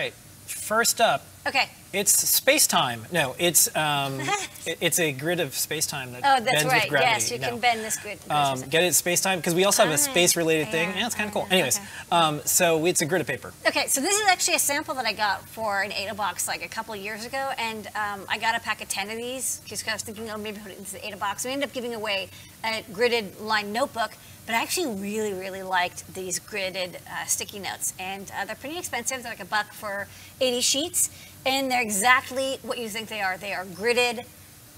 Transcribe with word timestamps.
right. 0.00 0.14
First 0.46 1.00
up, 1.00 1.24
Okay. 1.46 1.68
it's 1.92 2.12
space 2.28 2.66
time. 2.66 3.06
No, 3.12 3.34
it's 3.38 3.74
um, 3.76 4.20
it- 4.66 4.78
it's 4.80 4.98
a 4.98 5.12
grid 5.12 5.40
of 5.40 5.54
space 5.54 5.86
time 5.86 6.12
that 6.12 6.22
bends 6.22 6.44
with 6.44 6.44
gravity. 6.44 6.50
Oh, 6.50 6.52
that's 6.52 6.62
bends 6.62 6.72
right. 6.72 6.82
with 6.82 6.90
gravity. 6.90 7.10
Yes, 7.12 7.30
you 7.30 7.38
No. 7.38 7.48
can 7.50 7.58
bend 7.60 7.80
this 7.84 7.96
grid. 7.98 8.18
Um, 8.30 8.60
get 8.68 8.82
it 8.82 8.94
space 8.94 9.20
time 9.20 9.38
because 9.38 9.54
we 9.54 9.64
also 9.64 9.82
have 9.84 9.90
a 9.92 9.94
Ah, 9.94 10.10
space 10.12 10.36
related 10.36 10.68
thing. 10.70 10.90
yeah, 10.96 11.06
it's 11.06 11.14
kind 11.14 11.28
of 11.28 11.34
cool. 11.34 11.46
ah, 11.48 11.52
Anyways, 11.54 11.76
okay. 11.78 11.86
um, 12.12 12.40
so 12.44 12.84
it's 12.86 13.00
a 13.00 13.06
grid 13.06 13.20
of 13.20 13.26
paper. 13.28 13.52
Okay, 13.66 13.86
so 13.86 14.00
this 14.00 14.14
is 14.20 14.26
actually 14.28 14.54
a 14.56 14.58
sample 14.70 14.94
that 14.96 15.06
I 15.06 15.12
got 15.12 15.48
for 15.48 15.82
an 15.82 15.90
AdaBox 15.92 16.46
like 16.48 16.64
a 16.64 16.68
couple 16.68 16.94
of 16.94 17.00
years 17.00 17.24
ago, 17.24 17.50
and 17.58 17.86
um, 17.88 18.20
I 18.28 18.38
got 18.38 18.54
a 18.56 18.60
pack 18.60 18.82
of 18.82 18.88
10 18.88 19.10
of 19.10 19.16
these 19.16 19.60
because 19.64 19.82
I 19.86 19.92
was 19.92 20.02
thinking, 20.02 20.28
oh, 20.30 20.36
maybe 20.38 20.58
put 20.58 20.72
it 20.72 20.78
into 20.78 20.92
the 20.92 20.98
AdaBox. 21.00 21.44
We 21.44 21.52
ended 21.52 21.68
up 21.68 21.74
giving 21.74 21.94
away 21.94 22.28
a 22.64 22.82
gridded 22.92 23.40
line 23.40 23.72
notebook, 23.72 24.12
but 24.50 24.56
I 24.56 24.62
actually 24.62 25.00
really, 25.00 25.32
really 25.32 25.62
liked 25.62 26.12
these 26.12 26.40
gridded 26.40 26.96
uh, 27.08 27.24
sticky 27.26 27.60
notes, 27.60 27.94
and 28.00 28.32
uh, 28.36 28.46
they're 28.46 28.56
pretty 28.56 28.78
expensive. 28.78 29.22
They're 29.22 29.30
like 29.30 29.38
a 29.38 29.44
buck 29.44 29.72
for 29.72 30.08
80 30.40 30.60
sheets, 30.60 31.10
and 31.46 31.70
they're 31.70 31.80
exactly 31.80 32.58
what 32.62 32.76
you 32.76 32.88
think 32.88 33.08
they 33.08 33.20
are. 33.20 33.38
They 33.38 33.52
are 33.52 33.64
gridded 33.64 34.24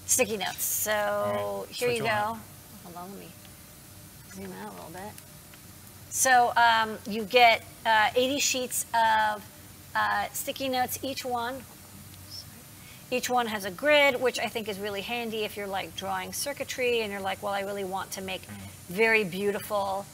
sticky 0.04 0.36
notes. 0.36 0.62
So 0.62 1.64
right, 1.66 1.74
here 1.74 1.88
you 1.88 2.02
go. 2.02 2.36
Hold 2.84 2.96
on, 2.98 3.10
let 3.12 3.18
me 3.18 3.28
zoom 4.34 4.52
out 4.62 4.72
a 4.72 4.74
little 4.74 4.90
bit. 4.92 5.12
So 6.10 6.52
um, 6.54 6.98
you 7.08 7.24
get 7.24 7.64
uh, 7.86 8.10
80 8.14 8.40
sheets 8.40 8.84
of 8.92 9.42
uh, 9.94 10.26
sticky 10.34 10.68
notes, 10.68 10.98
each 11.02 11.24
one. 11.24 11.62
Each 13.12 13.28
one 13.28 13.46
has 13.48 13.66
a 13.66 13.70
grid, 13.70 14.18
which 14.22 14.38
I 14.38 14.46
think 14.46 14.68
is 14.70 14.78
really 14.78 15.02
handy 15.02 15.44
if 15.44 15.54
you're 15.54 15.66
like 15.66 15.94
drawing 15.96 16.32
circuitry 16.32 17.02
and 17.02 17.12
you're 17.12 17.20
like, 17.20 17.42
well, 17.42 17.52
I 17.52 17.60
really 17.60 17.84
want 17.84 18.10
to 18.12 18.22
make 18.22 18.40
very 18.88 19.22
beautiful 19.22 20.06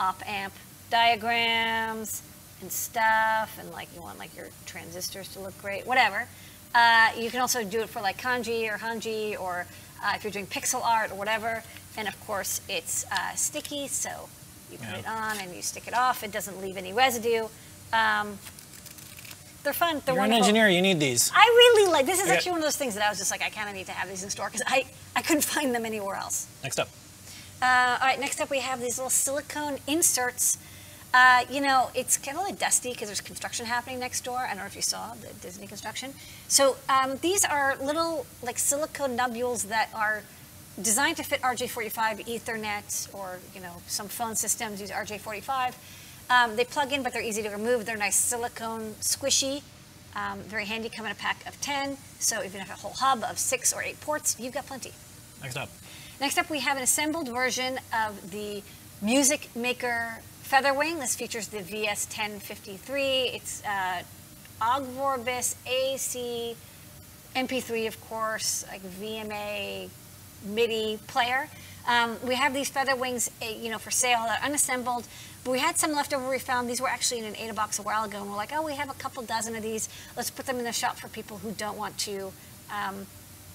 op 0.00 0.20
amp 0.28 0.52
diagrams 0.90 2.22
and 2.60 2.72
stuff, 2.72 3.56
and 3.60 3.70
like 3.70 3.86
you 3.94 4.02
want 4.02 4.18
like 4.18 4.36
your 4.36 4.48
transistors 4.66 5.28
to 5.34 5.38
look 5.38 5.56
great, 5.62 5.86
whatever. 5.86 6.26
Uh, 6.74 7.10
you 7.16 7.30
can 7.30 7.40
also 7.40 7.62
do 7.62 7.82
it 7.82 7.88
for 7.88 8.02
like 8.02 8.20
kanji 8.20 8.68
or 8.68 8.78
hanji, 8.78 9.40
or 9.40 9.64
uh, 10.04 10.12
if 10.16 10.24
you're 10.24 10.32
doing 10.32 10.46
pixel 10.46 10.84
art 10.84 11.12
or 11.12 11.14
whatever. 11.14 11.62
And 11.96 12.08
of 12.08 12.26
course, 12.26 12.60
it's 12.68 13.06
uh, 13.12 13.34
sticky, 13.36 13.86
so 13.86 14.28
you 14.72 14.78
put 14.78 14.88
Yeah. 14.88 14.98
it 14.98 15.06
on 15.08 15.38
and 15.38 15.54
you 15.54 15.62
stick 15.62 15.86
it 15.86 15.94
off. 15.94 16.24
It 16.24 16.32
doesn't 16.32 16.60
leave 16.60 16.76
any 16.76 16.92
residue. 16.92 17.46
Um, 17.92 18.40
they're 19.64 19.72
fun. 19.72 20.00
They're 20.04 20.14
You're 20.14 20.24
an 20.24 20.32
engineer. 20.32 20.68
You 20.68 20.80
need 20.82 21.00
these. 21.00 21.30
I 21.34 21.44
really 21.44 21.90
like 21.92 22.06
this. 22.06 22.20
Is 22.20 22.28
Yeah. 22.28 22.34
actually 22.34 22.52
one 22.52 22.60
of 22.60 22.64
those 22.64 22.76
things 22.76 22.94
that 22.94 23.04
I 23.04 23.10
was 23.10 23.18
just 23.18 23.30
like, 23.30 23.42
I 23.42 23.50
kind 23.50 23.68
of 23.68 23.74
need 23.74 23.86
to 23.86 23.92
have 23.92 24.08
these 24.08 24.22
in 24.22 24.30
store 24.30 24.46
because 24.46 24.62
I, 24.66 24.84
I 25.16 25.22
couldn't 25.22 25.44
find 25.54 25.74
them 25.74 25.84
anywhere 25.84 26.16
else. 26.16 26.46
Next 26.62 26.78
up. 26.78 26.88
Uh, 27.60 27.98
all 28.00 28.06
right, 28.06 28.20
next 28.20 28.40
up 28.40 28.50
we 28.50 28.60
have 28.60 28.80
these 28.80 28.98
little 28.98 29.10
silicone 29.10 29.78
inserts. 29.86 30.58
Uh, 31.12 31.44
you 31.50 31.60
know, 31.60 31.90
it's 31.94 32.16
kind 32.18 32.36
of 32.36 32.44
like 32.44 32.58
dusty 32.58 32.90
because 32.90 33.08
there's 33.08 33.20
construction 33.20 33.66
happening 33.66 33.98
next 33.98 34.22
door. 34.24 34.38
I 34.38 34.48
don't 34.48 34.58
know 34.58 34.66
if 34.66 34.76
you 34.76 34.82
saw 34.82 35.14
the 35.14 35.32
Disney 35.40 35.66
construction. 35.66 36.12
So 36.48 36.76
um, 36.88 37.16
these 37.22 37.44
are 37.44 37.76
little 37.82 38.26
like 38.42 38.58
silicone 38.58 39.16
nubules 39.16 39.68
that 39.68 39.88
are 39.94 40.22
designed 40.80 41.16
to 41.16 41.22
fit 41.24 41.40
RJ45 41.42 42.26
Ethernet 42.26 43.12
or 43.14 43.40
you 43.54 43.60
know 43.60 43.72
some 43.86 44.06
phone 44.06 44.36
systems 44.36 44.80
use 44.80 44.90
RJ45. 44.90 45.74
Um, 46.30 46.56
they 46.56 46.64
plug 46.64 46.92
in, 46.92 47.02
but 47.02 47.12
they're 47.12 47.22
easy 47.22 47.42
to 47.42 47.50
remove. 47.50 47.86
They're 47.86 47.96
nice 47.96 48.16
silicone, 48.16 48.94
squishy, 49.00 49.62
um, 50.14 50.40
very 50.40 50.66
handy. 50.66 50.88
Come 50.88 51.06
in 51.06 51.12
a 51.12 51.14
pack 51.14 51.46
of 51.46 51.60
10. 51.60 51.96
So 52.18 52.38
even 52.38 52.46
if 52.46 52.52
you 52.54 52.60
have 52.60 52.70
a 52.70 52.80
whole 52.80 52.92
hub 52.92 53.24
of 53.24 53.38
six 53.38 53.72
or 53.72 53.82
eight 53.82 54.00
ports, 54.00 54.36
you've 54.38 54.54
got 54.54 54.66
plenty. 54.66 54.92
Next 55.42 55.56
up. 55.56 55.70
Next 56.20 56.36
up, 56.36 56.50
we 56.50 56.60
have 56.60 56.76
an 56.76 56.82
assembled 56.82 57.28
version 57.28 57.78
of 57.94 58.30
the 58.30 58.62
Music 59.00 59.48
Maker 59.54 60.18
Featherwing. 60.44 60.98
This 60.98 61.14
features 61.14 61.48
the 61.48 61.58
VS1053. 61.58 63.34
It's 63.34 63.62
uh, 63.64 64.02
Ogg 64.60 64.84
Vorbis, 64.96 65.54
AC, 65.66 66.56
MP3, 67.36 67.86
of 67.86 68.00
course, 68.08 68.64
like 68.68 68.82
VMA, 68.82 69.88
MIDI 70.44 70.98
player. 71.06 71.48
Um, 71.86 72.16
we 72.26 72.34
have 72.34 72.52
these 72.52 72.68
feather 72.68 72.96
wings, 72.96 73.30
uh, 73.40 73.46
you 73.46 73.70
know, 73.70 73.78
for 73.78 73.90
sale. 73.90 74.24
They're 74.26 74.44
unassembled, 74.44 75.06
but 75.48 75.52
we 75.52 75.60
had 75.60 75.78
some 75.78 75.92
left 75.92 76.12
over. 76.12 76.28
We 76.28 76.38
found 76.38 76.68
these 76.68 76.78
were 76.78 76.90
actually 76.90 77.20
in 77.20 77.24
an 77.24 77.32
AdaBox 77.32 77.78
a 77.78 77.82
while 77.82 78.04
ago, 78.04 78.20
and 78.20 78.28
we're 78.28 78.36
like, 78.36 78.52
oh, 78.54 78.62
we 78.62 78.74
have 78.74 78.90
a 78.90 78.94
couple 78.94 79.22
dozen 79.22 79.56
of 79.56 79.62
these. 79.62 79.88
Let's 80.14 80.28
put 80.28 80.44
them 80.44 80.58
in 80.58 80.64
the 80.64 80.74
shop 80.74 80.98
for 80.98 81.08
people 81.08 81.38
who 81.38 81.52
don't 81.52 81.78
want 81.78 81.96
to 82.00 82.30
um, 82.70 83.06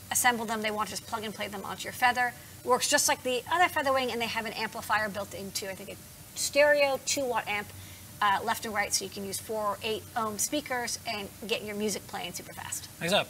assemble 0.09 0.43
them. 0.43 0.63
They 0.63 0.71
want 0.71 0.89
to 0.89 0.95
just 0.95 1.05
plug 1.05 1.23
and 1.23 1.31
play 1.35 1.49
them 1.49 1.63
onto 1.63 1.83
your 1.83 1.93
feather. 1.93 2.33
Works 2.63 2.89
just 2.89 3.07
like 3.07 3.21
the 3.21 3.43
other 3.51 3.69
feather 3.69 3.93
wing, 3.93 4.11
and 4.11 4.19
they 4.19 4.25
have 4.25 4.47
an 4.47 4.53
amplifier 4.53 5.07
built 5.07 5.35
into, 5.35 5.69
I 5.69 5.75
think, 5.75 5.91
a 5.91 5.95
stereo 6.33 6.99
two 7.05 7.25
watt 7.25 7.47
amp. 7.47 7.67
Uh, 8.19 8.39
left 8.43 8.65
and 8.65 8.73
right, 8.73 8.91
so 8.91 9.05
you 9.05 9.11
can 9.11 9.23
use 9.23 9.37
four 9.37 9.61
or 9.61 9.77
eight 9.83 10.01
ohm 10.15 10.39
speakers 10.39 10.97
and 11.05 11.29
get 11.45 11.63
your 11.63 11.75
music 11.75 12.07
playing 12.07 12.33
super 12.33 12.53
fast. 12.53 12.89
Next 13.01 13.13
up. 13.13 13.27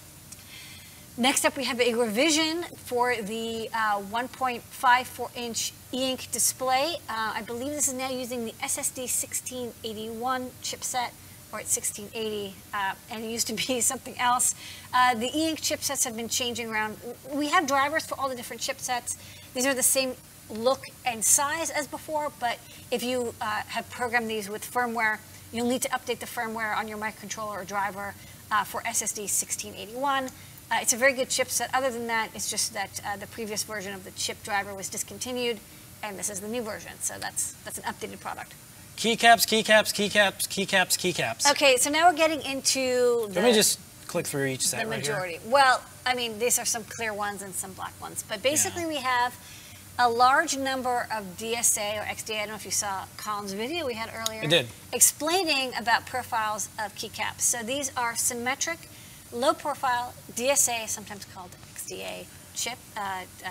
Next 1.16 1.46
up, 1.46 1.56
we 1.56 1.66
have 1.66 1.80
a 1.80 1.94
revision 1.94 2.64
for 2.76 3.16
the 3.16 3.70
uh, 3.72 4.02
1.54 4.02 5.38
inch 5.38 5.72
e-ink 5.92 6.32
display. 6.32 6.96
Uh, 7.08 7.34
I 7.36 7.44
believe 7.44 7.70
this 7.70 7.88
is 7.88 7.94
now 7.94 8.10
using 8.10 8.46
the 8.46 8.52
SSD 8.54 9.02
1681 9.02 10.50
chipset, 10.64 11.12
or 11.52 11.60
it's 11.60 11.78
1680, 11.78 12.56
uh, 12.74 12.94
and 13.12 13.24
it 13.24 13.28
used 13.28 13.46
to 13.46 13.54
be 13.54 13.80
something 13.92 14.18
else. 14.18 14.56
Uh, 14.92 15.14
the 15.14 15.28
e-ink 15.28 15.62
chipsets 15.62 16.04
have 16.04 16.18
been 16.18 16.30
changing 16.30 16.72
around. 16.72 16.98
We 17.32 17.50
have 17.50 17.68
drivers 17.68 18.08
for 18.08 18.20
all 18.20 18.28
the 18.28 18.36
different 18.36 18.64
chipsets. 18.64 19.16
These 19.54 19.68
are 19.68 19.76
the 19.76 19.84
same 19.84 20.16
look 20.50 20.88
and 21.06 21.24
size 21.24 21.70
as 21.70 21.86
before, 21.86 22.32
but 22.40 22.58
if 22.90 23.04
you 23.04 23.36
uh, 23.40 23.62
have 23.68 23.88
programmed 23.92 24.32
these 24.32 24.50
with 24.50 24.66
firmware, 24.66 25.20
you'll 25.52 25.70
need 25.70 25.84
to 25.84 25.90
update 25.90 26.18
the 26.18 26.26
firmware 26.26 26.76
on 26.76 26.88
your 26.88 26.98
microcontroller 26.98 27.62
or 27.62 27.64
driver 27.64 28.16
uh, 28.50 28.64
for 28.64 28.82
SSD 28.82 29.30
1681. 29.30 30.30
Uh, 30.72 30.78
it's 30.82 30.94
a 30.94 30.98
very 30.98 31.14
good 31.14 31.30
chipset. 31.30 31.68
Other 31.74 31.92
than 31.92 32.08
that, 32.08 32.30
it's 32.34 32.50
just 32.50 32.74
that 32.74 33.02
uh, 33.06 33.18
the 33.18 33.28
previous 33.28 33.64
version 33.64 33.94
of 33.94 34.04
the 34.04 34.12
chip 34.12 34.42
driver 34.44 34.74
was 34.74 34.90
discontinued, 34.90 35.60
and 36.02 36.18
this 36.18 36.30
is 36.30 36.40
the 36.42 36.48
new 36.48 36.62
version. 36.62 36.94
So 37.00 37.16
that's 37.20 37.54
that's 37.64 37.78
an 37.78 37.84
updated 37.84 38.20
product. 38.20 38.54
Keycaps, 38.98 39.46
keycaps, 39.48 39.92
keycaps, 39.94 40.48
keycaps, 40.48 40.98
keycaps. 40.98 41.52
Okay, 41.52 41.78
so 41.78 41.90
now 41.90 42.10
we're 42.10 42.18
getting 42.18 42.42
into 42.44 43.28
the, 43.30 43.42
Let 43.42 43.46
me 43.46 43.54
just 43.54 43.80
click 44.08 44.28
through 44.28 44.46
each 44.46 44.68
set 44.68 44.84
the 44.84 44.90
right 44.90 45.00
majority. 45.00 45.40
Well, 45.46 45.82
I 46.06 46.14
mean, 46.14 46.38
these 46.38 46.60
are 46.60 46.66
some 46.66 46.84
clear 46.84 47.14
ones 47.14 47.42
and 47.42 47.54
some 47.54 47.74
black 47.74 48.00
ones, 48.00 48.24
but 48.28 48.44
basically 48.44 48.86
we 48.86 48.98
have 48.98 49.36
a 50.00 50.10
large 50.10 50.58
number 50.58 51.08
of 51.16 51.24
DSA 51.38 52.00
or 52.00 52.06
XDA. 52.06 52.36
I 52.36 52.40
don't 52.40 52.50
know 52.50 52.56
if 52.56 52.66
you 52.66 52.72
saw 52.72 53.06
Colin's 53.18 53.54
video 53.54 53.86
we 53.86 53.94
had 53.94 54.12
earlier. 54.16 54.42
I 54.44 54.48
did. 54.48 54.68
Explaining 54.92 55.72
about 55.80 56.06
profiles 56.06 56.70
of 56.84 56.94
keycaps. 56.96 57.42
So 57.42 57.64
these 57.64 57.92
are 57.96 58.16
symmetric, 58.16 58.90
low 59.34 59.54
profile 59.54 60.14
DSA, 60.34 60.88
sometimes 60.88 61.26
called 61.26 61.52
XDA 61.76 62.26
chip 62.54 62.78
uh, 62.96 63.22
uh, 63.46 63.50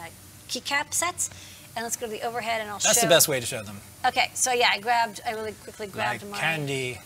keycap 0.48 0.94
sets. 0.94 1.30
And 1.74 1.82
let's 1.84 1.96
go 1.96 2.06
to 2.06 2.12
the 2.12 2.22
overhead 2.22 2.60
and 2.60 2.68
I'll 2.68 2.76
That's 2.76 2.84
show. 2.84 2.88
That's 2.90 3.00
the 3.02 3.08
best 3.08 3.28
way 3.28 3.40
to 3.40 3.46
show 3.46 3.62
them. 3.62 3.80
Okay, 4.06 4.30
so 4.34 4.52
yeah, 4.52 4.68
I 4.72 4.78
grabbed, 4.78 5.20
I 5.26 5.32
really 5.32 5.52
quickly 5.52 5.86
grabbed 5.86 6.22
Like 6.22 6.30
my. 6.32 6.38
candy. 6.38 6.98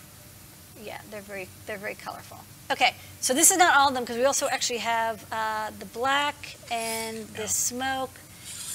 Yeah, 0.83 0.99
they're 1.09 1.21
very 1.21 1.47
they're 1.65 1.77
very 1.77 1.95
colorful. 1.95 2.39
Okay, 2.69 2.93
so 3.21 3.33
this 3.33 3.49
is 3.49 3.57
not 3.57 3.75
all 3.77 3.87
of 3.87 3.93
them 3.93 4.03
because 4.03 4.17
we 4.17 4.25
also 4.25 4.47
actually 4.49 4.79
have 4.79 5.25
uh, 5.31 5.71
the 5.79 5.85
black 5.85 6.57
and 6.69 7.25
the 7.29 7.43
Yeah. 7.43 7.47
smoke 7.47 8.11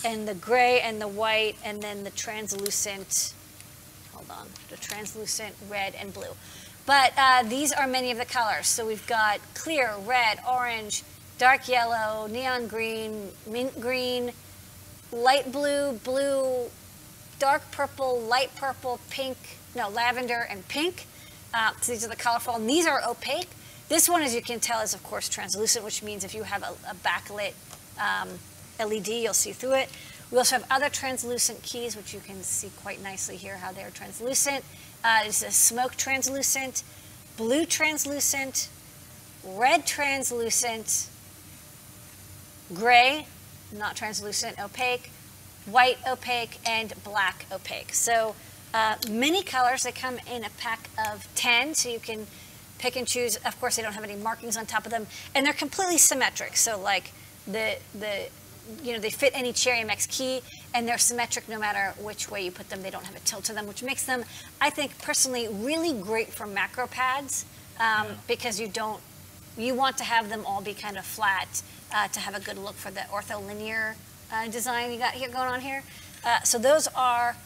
and 0.04 0.26
the 0.26 0.34
gray 0.34 0.80
and 0.80 1.00
the 1.00 1.06
white 1.08 1.56
and 1.64 1.82
then 1.82 2.02
the 2.04 2.10
translucent. 2.10 3.34
Hold 4.14 4.30
on, 4.30 4.48
the 4.70 4.76
translucent 4.78 5.54
red 5.69 5.94
and 5.94 6.12
blue. 6.14 6.34
But 6.87 7.12
uh, 7.16 7.43
these 7.44 7.72
are 7.72 7.87
many 7.87 8.10
of 8.10 8.19
the 8.19 8.25
colors. 8.25 8.66
So 8.66 8.87
we've 8.87 9.06
got 9.06 9.41
clear, 9.54 9.94
red, 10.04 10.38
orange, 10.48 11.04
dark 11.38 11.69
yellow, 11.69 12.26
neon 12.26 12.66
green, 12.66 13.28
mint 13.47 13.81
green, 13.81 14.32
light 15.12 15.53
blue, 15.53 15.93
blue, 16.04 16.70
dark 17.38 17.62
purple, 17.70 18.20
light 18.20 18.54
purple, 18.56 19.00
pink, 19.10 19.37
no, 19.75 19.88
lavender 19.88 20.47
and 20.48 20.67
pink. 20.69 21.06
Uh, 21.55 21.73
so 21.81 21.93
these 21.93 22.05
are 22.05 22.08
the 22.08 22.17
colorful, 22.17 22.55
and 22.55 22.69
these 22.69 22.87
are 22.87 23.00
opaque. 23.06 23.50
This 23.88 24.08
one, 24.08 24.23
as 24.23 24.35
you 24.35 24.43
can 24.43 24.58
tell, 24.58 24.81
is 24.81 24.94
of 24.94 25.02
course 25.02 25.28
translucent, 25.28 25.85
which 25.85 26.02
means 26.02 26.25
if 26.25 26.35
you 26.35 26.44
have 26.44 26.62
a, 26.62 26.75
a 26.90 26.94
backlit 26.94 27.52
um, 28.00 28.28
LED, 28.78 29.08
you'll 29.08 29.35
see 29.35 29.52
through 29.52 29.75
it. 29.75 29.90
We 30.31 30.38
also 30.38 30.56
have 30.56 30.67
other 30.70 30.88
translucent 30.88 31.62
keys, 31.62 31.94
which 31.94 32.14
you 32.14 32.20
can 32.20 32.43
see 32.43 32.70
quite 32.82 33.02
nicely 33.02 33.37
here 33.37 33.58
how 33.58 33.73
they're 33.73 33.90
translucent. 33.90 34.64
Uh, 35.04 35.22
is 35.26 35.43
a 35.43 35.50
smoke 35.50 35.96
translucent, 35.96 36.82
blue 37.37 37.64
translucent, 37.64 38.69
red 39.44 39.84
translucent, 39.84 41.08
gray, 42.72 43.26
not 43.72 43.96
translucent, 43.96 44.58
opaque, 44.62 45.10
white 45.66 45.99
opaque, 46.08 46.58
and 46.64 46.93
black 47.02 47.46
opaque. 47.52 47.93
So 47.94 48.34
uh, 48.75 48.96
many 49.10 49.43
colors. 49.43 49.82
They 49.82 49.93
come 49.93 50.19
in 50.31 50.44
a 50.44 50.50
pack 50.50 50.88
of 51.10 51.28
10, 51.34 51.75
so 51.75 51.88
you 51.88 51.99
can 51.99 52.26
pick 52.78 52.96
and 52.96 53.06
choose. 53.06 53.37
Of 53.37 53.58
course, 53.60 53.76
they 53.76 53.82
don't 53.82 53.93
have 53.93 54.04
any 54.04 54.16
markings 54.16 54.56
on 54.56 54.66
top 54.66 54.87
of 54.87 54.90
them, 54.90 55.06
and 55.34 55.44
they're 55.44 55.52
completely 55.52 55.99
symmetric. 55.99 56.56
So 56.56 56.81
like 56.81 57.12
the 57.46 57.76
the 57.99 58.28
you 58.82 58.93
know 58.93 58.99
they 58.99 59.10
fit 59.10 59.32
any 59.34 59.52
Cherry 59.52 59.84
MX 59.84 60.08
key, 60.08 60.40
and 60.74 60.86
they're 60.88 60.98
symmetric 60.98 61.48
no 61.48 61.58
matter 61.58 61.94
which 62.00 62.30
way 62.30 62.44
you 62.44 62.50
put 62.50 62.69
them. 62.70 62.82
They 62.82 62.90
don't 62.90 63.04
have 63.04 63.16
a 63.16 63.20
tilt 63.20 63.44
to 63.44 63.52
them, 63.52 63.66
which 63.66 63.82
makes 63.82 64.04
them, 64.04 64.24
I 64.60 64.70
think 64.70 64.98
personally, 65.02 65.48
really 65.48 65.92
great 66.00 66.28
for 66.28 66.46
macro 66.46 66.86
pads. 66.86 67.44
um, 67.82 68.06
because 68.26 68.60
you 68.60 68.69
don't, 68.69 69.00
you 69.56 69.74
want 69.74 69.98
to 69.98 70.04
have 70.04 70.28
them 70.28 70.44
all 70.46 70.62
be 70.62 70.74
kind 70.74 70.96
of 70.96 71.04
flat 71.04 71.62
uh, 71.94 72.08
to 72.08 72.20
have 72.20 72.34
a 72.34 72.40
good 72.40 72.58
look 72.58 72.74
for 72.74 72.90
the 72.90 73.00
ortholinear 73.12 73.94
uh, 74.32 74.48
design 74.48 74.92
you 74.92 74.98
got 74.98 75.14
here 75.14 75.28
going 75.28 75.48
on 75.48 75.60
here. 75.60 75.82
Uh, 76.24 76.40
so 76.42 76.58
those 76.58 76.88
are 76.94 77.36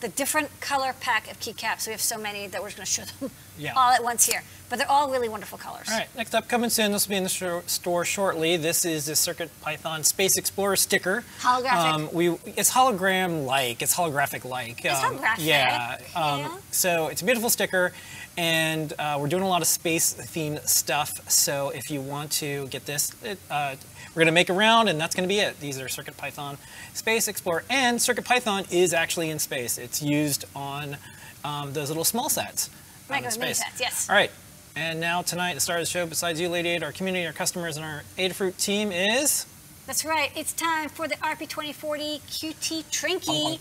the 0.00 0.08
different 0.08 0.60
color 0.60 0.94
pack 1.00 1.30
of 1.30 1.38
keycaps. 1.40 1.86
We 1.86 1.92
have 1.92 2.00
so 2.00 2.18
many 2.18 2.46
that 2.48 2.60
we're 2.60 2.68
just 2.68 2.76
going 2.76 2.86
to 2.86 2.92
show 2.92 3.26
them 3.26 3.30
Yeah. 3.58 3.72
all 3.76 3.90
at 3.92 4.02
once 4.02 4.26
here. 4.26 4.42
But 4.68 4.80
they're 4.80 4.90
all 4.90 5.12
really 5.12 5.28
wonderful 5.28 5.58
colors. 5.58 5.86
All 5.88 5.96
right, 5.96 6.08
next 6.16 6.34
up, 6.34 6.48
coming 6.48 6.70
soon. 6.70 6.90
This 6.90 7.06
will 7.06 7.12
be 7.12 7.16
in 7.18 7.22
the 7.22 7.28
sto- 7.28 7.62
store 7.66 8.04
shortly. 8.04 8.56
This 8.56 8.84
is 8.84 9.06
the 9.06 9.14
Circuit 9.14 9.48
Python 9.62 10.02
Space 10.02 10.36
Explorer 10.36 10.74
sticker. 10.74 11.22
Holographic. 11.40 12.12
we 12.12 12.30
it's 12.56 12.72
hologram-like. 12.72 13.80
It's 13.80 13.94
holographic-like. 13.94 14.84
It's 14.84 14.94
holographic, 15.00 15.46
Yeah. 15.46 15.98
Um, 16.16 16.40
yeah. 16.40 16.56
So 16.72 17.06
it's 17.06 17.22
a 17.22 17.24
beautiful 17.24 17.48
sticker, 17.48 17.92
and 18.36 18.92
uh, 18.98 19.18
we're 19.20 19.28
doing 19.28 19.44
a 19.44 19.48
lot 19.48 19.62
of 19.62 19.68
space-themed 19.68 20.66
stuff. 20.66 21.12
So 21.30 21.70
if 21.70 21.88
you 21.88 22.00
want 22.00 22.32
to 22.32 22.66
get 22.66 22.86
this, 22.86 23.12
it, 23.22 23.38
uh, 23.48 23.76
we're 24.14 24.20
going 24.20 24.26
to 24.26 24.32
make 24.32 24.48
a 24.48 24.52
round, 24.52 24.88
and 24.88 25.00
that's 25.00 25.14
going 25.14 25.28
to 25.28 25.32
be 25.32 25.38
it. 25.38 25.60
These 25.60 25.78
are 25.78 25.86
CircuitPython 25.86 26.56
Space 26.94 27.28
Explorer, 27.28 27.62
and 27.70 27.98
CircuitPython 28.00 28.72
is 28.72 28.92
actually 28.92 29.30
in 29.30 29.38
space. 29.38 29.78
It's 29.78 30.02
used 30.02 30.44
on 30.56 30.96
um, 31.44 31.72
those 31.72 31.88
little 31.88 32.02
smallsats. 32.04 32.68
In 33.10 33.30
space. 33.30 33.58
sets, 33.58 33.80
yes. 33.80 34.10
All 34.10 34.16
right. 34.16 34.30
And 34.74 35.00
now 35.00 35.22
tonight, 35.22 35.54
the 35.54 35.60
star 35.60 35.76
of 35.76 35.82
the 35.82 35.86
show, 35.86 36.06
besides 36.06 36.40
you, 36.40 36.48
Lady 36.48 36.68
Ada, 36.70 36.86
our 36.86 36.92
community, 36.92 37.26
our 37.26 37.32
customers, 37.32 37.76
and 37.76 37.86
our 37.86 38.02
Adafruit 38.18 38.62
team 38.62 38.92
is 38.92 39.46
That's 39.86 40.04
right. 40.04 40.30
It's 40.36 40.52
time 40.52 40.90
for 40.90 41.08
the 41.08 41.14
RP2040 41.16 42.20
QT 42.20 42.84
Trinkey. 42.90 43.56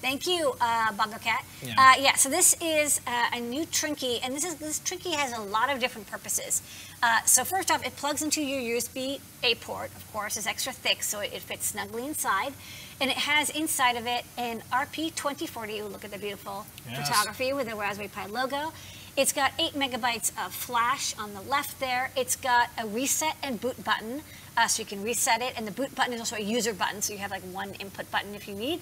Thank 0.00 0.26
you, 0.26 0.54
uh, 0.60 0.92
Bongo 0.92 1.18
Cat. 1.18 1.44
Yeah. 1.62 1.74
Uh, 1.76 1.94
yeah. 2.00 2.14
So 2.14 2.30
this 2.30 2.56
is 2.62 3.00
uh, 3.06 3.26
a 3.34 3.40
new 3.40 3.66
Trinkey, 3.66 4.20
and 4.24 4.34
this 4.34 4.44
is 4.44 4.54
this 4.54 4.78
Trinkey 4.80 5.12
has 5.14 5.36
a 5.36 5.40
lot 5.42 5.70
of 5.70 5.80
different 5.80 6.06
purposes. 6.06 6.62
Uh, 7.02 7.20
so 7.24 7.44
first 7.44 7.70
off, 7.70 7.84
it 7.84 7.94
plugs 7.96 8.22
into 8.22 8.40
your 8.40 8.78
USB 8.78 9.20
A 9.42 9.56
port. 9.56 9.90
Of 9.96 10.10
course, 10.12 10.36
it's 10.38 10.46
extra 10.46 10.72
thick, 10.72 11.02
so 11.02 11.20
it, 11.20 11.32
it 11.34 11.42
fits 11.42 11.66
snugly 11.66 12.06
inside. 12.06 12.54
And 13.00 13.10
it 13.10 13.16
has 13.16 13.50
inside 13.50 13.96
of 13.96 14.06
it 14.06 14.24
an 14.38 14.62
RP2040. 14.72 15.80
Ooh, 15.80 15.84
look 15.86 16.04
at 16.04 16.10
the 16.12 16.18
beautiful 16.18 16.66
Yes. 16.88 17.08
photography 17.08 17.52
with 17.52 17.68
the 17.68 17.74
Raspberry 17.74 18.08
Pi 18.08 18.26
logo. 18.26 18.72
It's 19.16 19.32
got 19.32 19.52
eight 19.58 19.74
megabytes 19.74 20.30
of 20.44 20.52
flash 20.52 21.14
on 21.18 21.34
the 21.34 21.40
left 21.40 21.78
there. 21.80 22.10
It's 22.16 22.36
got 22.36 22.70
a 22.78 22.86
reset 22.86 23.36
and 23.42 23.60
boot 23.60 23.82
button, 23.84 24.22
uh, 24.56 24.66
so 24.66 24.82
you 24.82 24.86
can 24.86 25.02
reset 25.02 25.40
it. 25.42 25.54
And 25.56 25.66
the 25.66 25.70
boot 25.72 25.94
button 25.94 26.12
is 26.12 26.20
also 26.20 26.36
a 26.36 26.40
user 26.40 26.72
button, 26.72 27.00
so 27.00 27.12
you 27.12 27.18
have 27.20 27.30
like 27.30 27.42
one 27.42 27.74
input 27.74 28.10
button 28.10 28.34
if 28.34 28.48
you 28.48 28.54
need. 28.54 28.80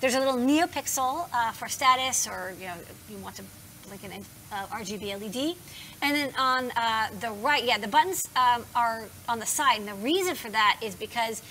There's 0.00 0.14
a 0.14 0.18
little 0.18 0.36
NeoPixel 0.36 1.28
uh, 1.32 1.52
for 1.52 1.68
status, 1.68 2.26
or 2.28 2.54
you 2.60 2.66
know, 2.66 2.74
you 3.10 3.16
want 3.18 3.36
to 3.36 3.44
like 3.90 4.04
an 4.04 4.24
uh, 4.52 4.66
RGB 4.66 5.20
LED. 5.20 5.56
And 6.00 6.14
then 6.16 6.32
on 6.38 6.70
uh, 6.76 7.08
the 7.20 7.30
right, 7.30 7.64
yeah, 7.64 7.78
the 7.78 7.88
buttons 7.88 8.26
um, 8.36 8.64
are 8.74 9.04
on 9.28 9.38
the 9.40 9.46
side, 9.46 9.78
and 9.80 9.88
the 9.88 9.94
reason 9.94 10.34
for 10.34 10.50
that 10.50 10.78
is 10.80 10.94
because 10.94 11.42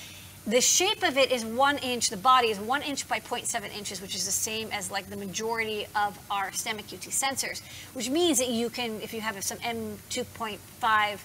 the 0.47 0.59
shape 0.59 1.03
of 1.03 1.17
it 1.17 1.31
is 1.31 1.45
one 1.45 1.77
inch. 1.77 2.09
The 2.09 2.17
body 2.17 2.47
is 2.47 2.59
one 2.59 2.81
inch 2.81 3.07
by 3.07 3.19
0.7 3.19 3.75
inches, 3.77 4.01
which 4.01 4.15
is 4.15 4.25
the 4.25 4.31
same 4.31 4.69
as 4.71 4.89
like 4.89 5.09
the 5.09 5.17
majority 5.17 5.85
of 5.95 6.17
our 6.31 6.49
STEMMA 6.49 6.83
QT 6.83 7.09
sensors. 7.09 7.61
Which 7.93 8.09
means 8.09 8.39
that 8.39 8.49
you 8.49 8.69
can, 8.69 8.99
if 9.01 9.13
you 9.13 9.21
have 9.21 9.41
some 9.43 9.59
M2.5 9.59 11.19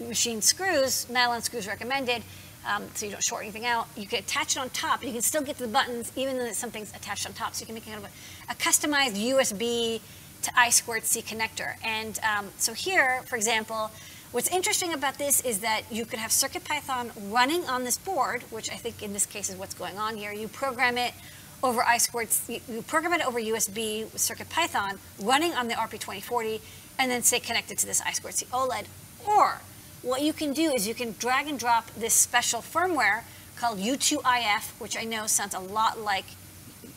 machine 0.00 0.42
screws, 0.42 1.08
nylon 1.08 1.42
screws 1.42 1.68
recommended, 1.68 2.24
um, 2.66 2.84
so 2.94 3.06
you 3.06 3.12
don't 3.12 3.22
short 3.22 3.42
anything 3.42 3.66
out. 3.66 3.86
You 3.96 4.06
can 4.06 4.18
attach 4.18 4.56
it 4.56 4.58
on 4.58 4.70
top. 4.70 5.04
You 5.04 5.12
can 5.12 5.22
still 5.22 5.42
get 5.42 5.56
to 5.58 5.62
the 5.62 5.72
buttons 5.72 6.12
even 6.16 6.38
though 6.38 6.52
something's 6.52 6.90
attached 6.94 7.26
on 7.26 7.32
top. 7.32 7.54
So 7.54 7.62
you 7.62 7.66
can 7.66 7.74
make 7.74 7.86
kind 7.86 7.98
of 7.98 8.04
a, 8.04 8.52
a 8.52 8.54
customized 8.56 9.16
USB 9.16 10.00
to 10.42 10.58
I 10.58 10.70
squared 10.70 11.04
C 11.04 11.22
connector. 11.22 11.74
And 11.84 12.18
um, 12.20 12.48
so 12.58 12.72
here, 12.72 13.22
for 13.26 13.36
example, 13.36 13.90
what's 14.32 14.48
interesting 14.48 14.94
about 14.94 15.18
this 15.18 15.40
is 15.42 15.60
that 15.60 15.82
you 15.90 16.04
could 16.04 16.18
have 16.18 16.30
CircuitPython 16.30 17.12
running 17.30 17.64
on 17.66 17.84
this 17.84 17.98
board, 17.98 18.42
which 18.50 18.70
I 18.70 18.74
think 18.74 19.02
in 19.02 19.12
this 19.12 19.26
case 19.26 19.50
is 19.50 19.56
what's 19.56 19.74
going 19.74 19.98
on 19.98 20.16
here. 20.16 20.32
You 20.32 20.48
program 20.48 20.98
it 20.98 21.12
over 21.62 21.82
I 21.82 21.98
squared, 21.98 22.28
you 22.48 22.82
program 22.82 23.12
it 23.12 23.26
over 23.26 23.38
USB 23.38 24.10
with 24.12 24.16
CircuitPython 24.16 24.98
running 25.20 25.52
on 25.52 25.68
the 25.68 25.74
RP2040, 25.74 26.60
and 26.98 27.10
then 27.10 27.22
say 27.22 27.38
connected 27.38 27.78
to 27.78 27.86
this 27.86 28.00
I 28.00 28.12
squared 28.12 28.34
C 28.34 28.46
OLED. 28.46 28.86
Or 29.26 29.60
what 30.00 30.22
you 30.22 30.32
can 30.32 30.52
do 30.52 30.72
is 30.72 30.88
you 30.88 30.94
can 30.94 31.14
drag 31.18 31.46
and 31.46 31.58
drop 31.58 31.90
this 31.94 32.14
special 32.14 32.60
firmware 32.60 33.22
called 33.56 33.78
U2IF, 33.78 34.80
which 34.80 34.96
I 34.96 35.04
know 35.04 35.26
sounds 35.26 35.54
a 35.54 35.60
lot 35.60 36.00
like 36.00 36.24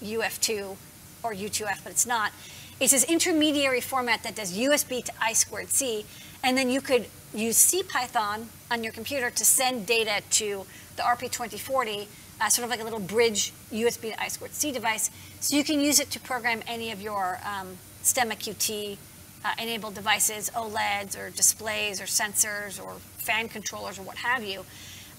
UF2 0.02 0.76
or 1.22 1.34
U2F, 1.34 1.84
but 1.84 1.92
it's 1.92 2.06
not. 2.06 2.32
It's 2.80 2.92
this 2.92 3.04
intermediary 3.04 3.82
format 3.82 4.24
that 4.24 4.36
does 4.36 4.58
USB 4.58 5.04
to 5.06 5.14
I 5.22 5.34
squared 5.34 5.70
C, 5.70 6.06
and 6.46 6.56
then 6.56 6.70
you 6.70 6.80
could 6.80 7.08
use 7.34 7.58
CPython 7.58 8.46
on 8.70 8.84
your 8.84 8.94
computer 8.94 9.32
to 9.32 9.44
send 9.44 9.88
data 9.88 10.22
to 10.30 10.64
the 10.96 11.02
RP2040, 11.02 12.06
uh, 12.40 12.50
sort 12.50 12.64
of 12.64 12.70
like 12.70 12.80
a 12.80 12.84
little 12.84 13.00
bridge 13.00 13.52
USB 13.74 14.14
to 14.14 14.22
I 14.22 14.28
squared 14.28 14.54
C 14.54 14.72
device. 14.72 15.10
So 15.40 15.58
you 15.58 15.64
can 15.64 15.82
use 15.82 16.00
it 16.00 16.12
to 16.12 16.20
program 16.20 16.62
any 16.68 16.92
of 16.92 17.02
your 17.02 17.40
um, 17.44 17.78
STEMMA 18.04 18.36
QT 18.36 18.98
uh, 19.44 19.54
enabled 19.60 19.96
devices, 19.96 20.52
OLEDs 20.52 21.18
or 21.20 21.32
displays 21.32 22.00
or 22.00 22.06
sensors 22.06 22.82
or 22.82 22.94
fan 23.18 23.50
controllers 23.50 23.98
or 23.98 24.04
what 24.04 24.18
have 24.18 24.44
you. 24.44 24.64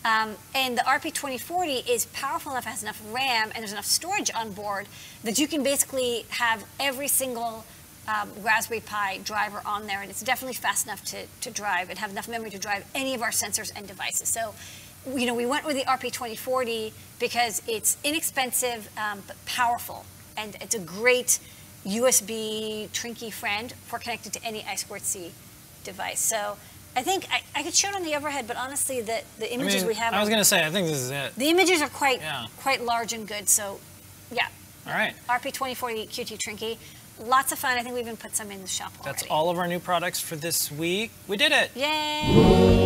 Um, 0.05 0.37
and 0.55 0.78
the 0.78 0.82
RP2040 0.82 1.88
is 1.88 2.06
powerful 2.06 2.52
enough, 2.52 2.64
has 2.64 2.84
enough 2.84 3.02
RAM, 3.11 3.50
and 3.52 3.62
there's 3.62 3.73
enough 3.73 3.87
storage 3.87 4.31
on 4.32 4.52
board 4.52 4.87
that 5.25 5.40
you 5.40 5.49
can 5.49 5.64
basically 5.64 6.25
have 6.28 6.64
every 6.78 7.08
single 7.08 7.64
um, 8.08 8.30
Raspberry 8.42 8.80
Pi 8.80 9.18
driver 9.24 9.60
on 9.66 9.86
there, 9.86 10.00
and 10.02 10.10
it's 10.10 10.22
definitely 10.22 10.54
fast 10.54 10.86
enough 10.86 11.04
to, 11.06 11.24
to 11.42 11.50
drive 11.50 11.90
and 11.90 11.98
have 11.98 12.10
enough 12.10 12.28
memory 12.28 12.50
to 12.50 12.58
drive 12.58 12.84
any 12.94 13.14
of 13.14 13.22
our 13.22 13.30
sensors 13.30 13.72
and 13.76 13.86
devices. 13.86 14.28
So, 14.28 14.54
you 15.14 15.26
know, 15.26 15.34
we 15.34 15.46
went 15.46 15.64
with 15.66 15.76
the 15.76 15.82
RP2040 15.84 16.92
because 17.18 17.62
it's 17.66 17.96
inexpensive 18.04 18.88
um, 18.98 19.22
but 19.26 19.36
powerful, 19.46 20.04
and 20.36 20.56
it's 20.60 20.74
a 20.74 20.80
great 20.80 21.38
USB 21.84 22.88
Trinkey 22.90 23.32
friend 23.32 23.72
for 23.86 23.98
connected 23.98 24.32
to 24.34 24.44
any 24.44 24.60
I2C 24.62 25.30
device. 25.84 26.20
So 26.20 26.56
I 26.96 27.02
think 27.02 27.26
I, 27.30 27.42
I 27.54 27.62
could 27.62 27.74
show 27.74 27.88
it 27.88 27.94
on 27.94 28.02
the 28.02 28.14
overhead, 28.16 28.46
but 28.48 28.56
honestly, 28.56 29.00
the, 29.00 29.20
the 29.38 29.46
I 29.50 29.54
images 29.54 29.82
mean, 29.82 29.88
we 29.88 29.94
have, 29.94 30.12
I 30.12 30.20
was 30.20 30.28
going 30.28 30.40
to 30.40 30.44
say, 30.44 30.64
I 30.64 30.70
think 30.70 30.88
this 30.88 30.98
is 30.98 31.10
it. 31.10 31.34
the 31.36 31.48
images 31.48 31.80
are 31.82 31.88
quite 31.88 32.20
Yeah. 32.20 32.46
quite 32.58 32.82
large 32.84 33.12
and 33.12 33.26
good. 33.28 33.48
So, 33.48 33.78
yeah, 34.32 34.48
All 34.86 34.92
right. 34.92 35.14
RP2040 35.28 36.08
QT 36.08 36.38
Trinkey, 36.38 36.78
lots 37.20 37.52
of 37.52 37.58
fun. 37.58 37.78
I 37.78 37.82
think 37.82 37.94
we 37.94 38.00
even 38.00 38.16
put 38.16 38.34
some 38.36 38.50
in 38.50 38.60
the 38.62 38.68
shop 38.68 38.92
That's 39.04 39.25
all 39.25 39.50
of 39.50 39.58
our 39.58 39.66
new 39.66 39.80
products 39.80 40.20
for 40.20 40.37
this 40.37 40.70
week. 40.70 41.11
We 41.28 41.37
did 41.37 41.52
it. 41.52 41.70
Yay! 41.75 42.23
Oh, 42.28 42.76